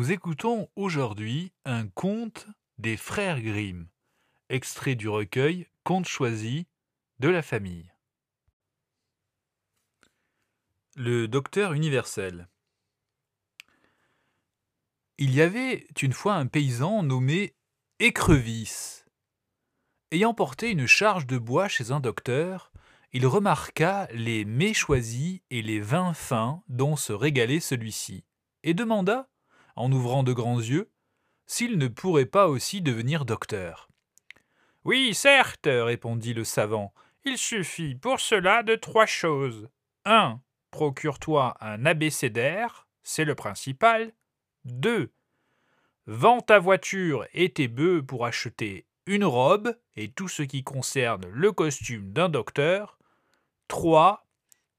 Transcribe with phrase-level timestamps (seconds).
[0.00, 2.46] Nous écoutons aujourd'hui un conte
[2.78, 3.86] des frères Grimm,
[4.48, 6.64] extrait du recueil Contes choisis
[7.18, 7.92] de la famille.
[10.96, 12.48] Le docteur universel.
[15.18, 17.54] Il y avait une fois un paysan nommé
[17.98, 19.04] Écrevisse.
[20.12, 22.72] Ayant porté une charge de bois chez un docteur,
[23.12, 28.24] il remarqua les mets choisis et les vins fins dont se régalait celui-ci,
[28.62, 29.28] et demanda,
[29.76, 30.90] en ouvrant de grands yeux,
[31.46, 33.88] s'il ne pourrait pas aussi devenir docteur.
[34.84, 39.68] Oui, certes, répondit le savant, il suffit pour cela de trois choses.
[40.04, 40.40] 1.
[40.70, 44.12] Procure-toi un abécédaire, c'est le principal.
[44.64, 45.12] 2.
[46.06, 51.26] Vends ta voiture et tes bœufs pour acheter une robe et tout ce qui concerne
[51.28, 52.98] le costume d'un docteur.
[53.68, 54.26] 3.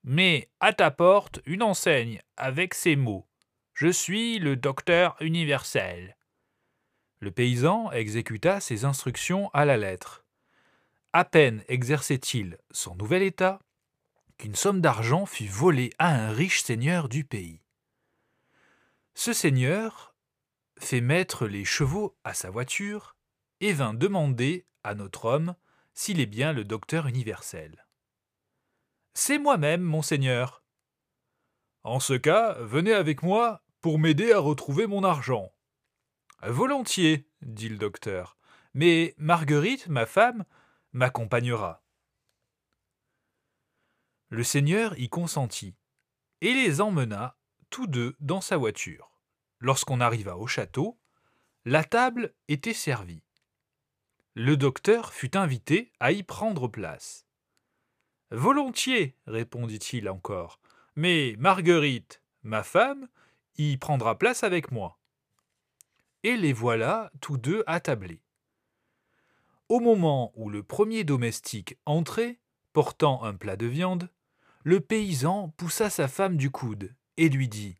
[0.04, 3.27] Mets à ta porte une enseigne avec ces mots.
[3.82, 6.15] Je suis le docteur universel.
[7.18, 10.23] Le paysan exécuta ses instructions à la lettre.
[11.13, 13.57] À peine exerçait-il son nouvel état
[14.38, 17.63] qu'une somme d'argent fut volée à un riche seigneur du pays.
[19.15, 20.13] Ce seigneur
[20.77, 23.16] fait mettre les chevaux à sa voiture
[23.62, 25.55] et vint demander à notre homme
[25.95, 27.88] s'il est bien le docteur universel.
[29.16, 30.63] C'est moi-même, monseigneur.
[31.82, 35.51] En ce cas, venez avec moi pour m'aider à retrouver mon argent.
[36.43, 38.38] Volontiers, dit le docteur,
[38.73, 40.46] mais Marguerite, ma femme,
[40.93, 41.84] m'accompagnera.
[44.29, 45.76] Le seigneur y consentit,
[46.41, 47.38] et les emmena
[47.70, 49.12] tous deux dans sa voiture.
[49.60, 50.99] Lorsqu'on arriva au château,
[51.66, 53.23] la table était servie.
[54.34, 57.27] Le docteur fut invité à y prendre place.
[58.32, 60.60] Volontiers, répondit-il encore,
[60.95, 63.10] mais Marguerite, ma femme,
[63.79, 64.99] prendra place avec moi.
[66.23, 68.22] Et les voilà tous deux attablés.
[69.69, 72.39] Au moment où le premier domestique entrait,
[72.73, 74.09] portant un plat de viande,
[74.63, 77.77] le paysan poussa sa femme du coude et lui dit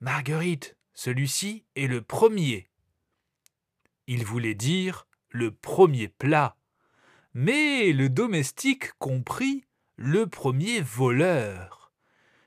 [0.00, 2.70] Marguerite, celui-ci est le premier.
[4.06, 6.56] Il voulait dire le premier plat,
[7.34, 9.64] mais le domestique comprit
[9.96, 11.92] le premier voleur.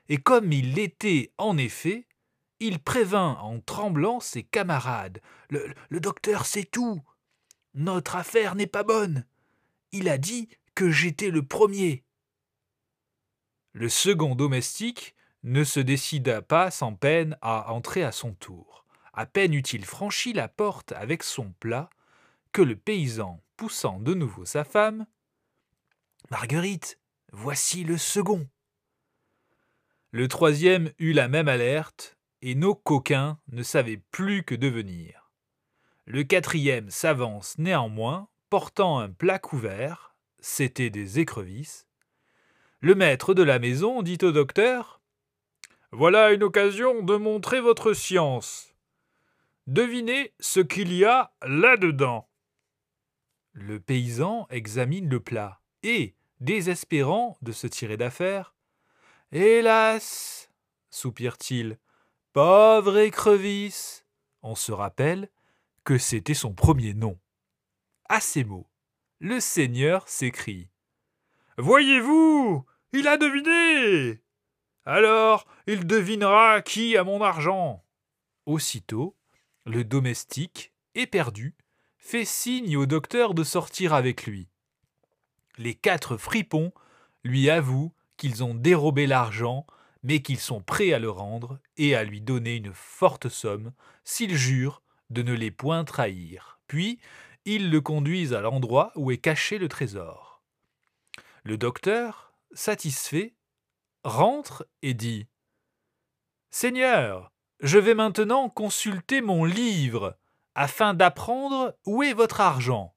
[0.08, 2.06] Et comme il l'était en effet,
[2.62, 5.20] il prévint en tremblant ses camarades.
[5.50, 7.02] Le, docteur sait tout.
[7.74, 9.26] Notre affaire n'est pas bonne.
[9.90, 12.04] Il a dit que j'étais le premier.
[13.72, 18.84] Le second domestique ne se décida pas sans peine à entrer à son tour.
[19.12, 21.90] À peine eut-il franchi la porte avec son plat,
[22.52, 25.06] que le paysan, poussant de nouveau sa femme,
[26.30, 26.98] Marguerite,
[27.32, 28.48] voici le second.
[30.12, 35.30] Le troisième eut la même alerte, et nos coquins ne savaient plus que devenir.
[36.04, 41.86] Le quatrième s'avance néanmoins, portant un plat couvert, c'étaient des écrevisses,
[42.80, 45.00] le maître de la maison dit au docteur
[45.92, 48.74] Voilà une occasion de montrer votre science.
[49.68, 52.28] Devinez ce qu'il y a là-dedans.
[53.52, 58.56] Le paysan examine le plat et, désespérant de se tirer d'affaire,
[59.30, 60.50] Hélas
[60.90, 61.78] soupire-t-il,
[62.32, 64.06] pauvre écrevisse
[64.42, 65.28] On se rappelle
[65.84, 67.18] que c'était son premier nom.
[68.08, 68.70] À ces mots,
[69.18, 70.70] le seigneur s'écrie
[71.58, 74.22] Voyez-vous, il a deviné.
[74.84, 77.84] Alors, il devinera qui a mon argent.
[78.46, 79.16] Aussitôt,
[79.66, 81.54] le domestique, éperdu,
[81.98, 84.48] fait signe au docteur de sortir avec lui.
[85.58, 86.72] Les quatre fripons
[87.24, 89.66] lui avouent qu'ils ont dérobé l'argent,
[90.02, 93.72] mais qu'ils sont prêts à le rendre et à lui donner une forte somme
[94.04, 96.60] s'il jure de ne les point trahir.
[96.66, 96.98] Puis,
[97.44, 100.42] ils le conduisent à l'endroit où est caché le trésor.
[101.44, 103.34] Le docteur, satisfait,
[104.04, 105.26] rentre et dit
[106.50, 110.18] Seigneur, je vais maintenant consulter mon livre
[110.54, 112.94] afin d'apprendre où est votre argent.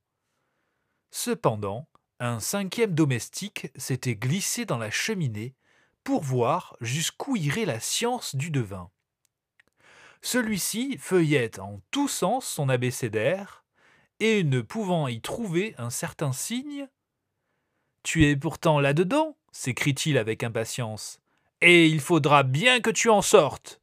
[1.12, 1.88] Cependant,
[2.20, 5.56] un cinquième domestique s'était glissé dans la cheminée
[6.06, 8.90] pour voir jusqu'où irait la science du devin.
[10.22, 13.66] Celui-ci feuillette en tous sens son abécédaire,
[14.20, 16.88] et ne pouvant y trouver un certain signe,
[18.04, 21.20] Tu es pourtant là-dedans, s'écrie-t-il avec impatience,
[21.60, 23.82] et il faudra bien que tu en sortes.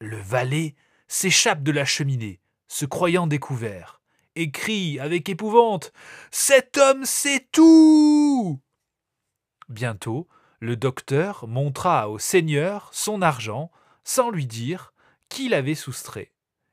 [0.00, 0.76] Le valet
[1.08, 4.00] s'échappe de la cheminée, se croyant découvert,
[4.36, 5.92] et crie avec épouvante
[6.30, 8.60] Cet homme sait tout
[9.68, 10.28] Bientôt,
[10.60, 13.70] le docteur montra au seigneur son argent,
[14.04, 14.92] sans lui dire
[15.28, 16.32] qui l'avait soustrait.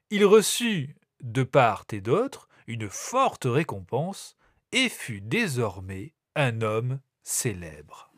[0.09, 4.35] Il reçut, de part et d'autre, une forte récompense
[4.71, 8.12] et fut désormais un homme célèbre.